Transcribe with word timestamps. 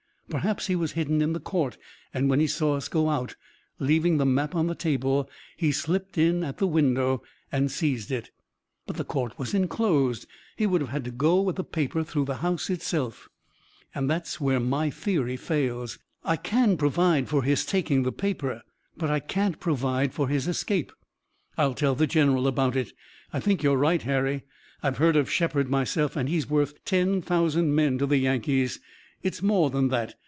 Perhaps 0.29 0.67
he 0.67 0.77
was 0.77 0.93
hidden 0.93 1.21
in 1.21 1.33
the 1.33 1.41
court 1.41 1.77
and 2.13 2.29
when 2.29 2.39
he 2.39 2.47
saw 2.47 2.77
us 2.77 2.87
go 2.87 3.09
out, 3.09 3.35
leaving 3.79 4.15
the 4.15 4.25
map 4.25 4.55
on 4.55 4.67
the 4.67 4.75
table, 4.75 5.29
he 5.57 5.73
slipped 5.73 6.17
in 6.17 6.41
at 6.41 6.57
the 6.57 6.67
window 6.67 7.21
and 7.51 7.69
seized 7.69 8.11
it." 8.11 8.31
"But 8.87 8.95
the 8.95 9.03
court 9.03 9.37
was 9.37 9.53
enclosed. 9.53 10.25
He 10.55 10.65
would 10.65 10.79
have 10.79 10.91
had 10.91 11.03
to 11.03 11.11
go 11.11 11.41
with 11.41 11.57
the 11.57 11.65
paper 11.65 12.01
through 12.05 12.23
the 12.23 12.37
house 12.37 12.69
itself." 12.69 13.27
"That's 13.93 14.39
where 14.39 14.61
my 14.61 14.89
theory 14.89 15.35
fails. 15.35 15.99
I 16.23 16.37
can 16.37 16.77
provide 16.77 17.27
for 17.27 17.43
his 17.43 17.65
taking 17.65 18.03
the 18.03 18.13
paper, 18.13 18.61
but 18.95 19.09
I 19.09 19.19
can't 19.19 19.59
provide 19.59 20.13
for 20.13 20.29
his 20.29 20.47
escape." 20.47 20.93
"I'll 21.57 21.73
tell 21.73 21.93
the 21.93 22.07
General 22.07 22.47
about 22.47 22.77
it. 22.77 22.93
I 23.33 23.41
think 23.41 23.63
you're 23.63 23.75
right, 23.75 24.03
Harry. 24.03 24.43
I've 24.81 24.95
heard 24.97 25.17
of 25.17 25.29
Shepard 25.29 25.67
myself, 25.69 26.15
and 26.15 26.29
he's 26.29 26.49
worth 26.49 26.75
ten 26.85 27.21
thousand 27.21 27.75
men 27.75 27.97
to 27.97 28.05
the 28.05 28.15
Yankees. 28.15 28.79
It's 29.23 29.43
more 29.43 29.69
than 29.69 29.89
that. 29.89 30.15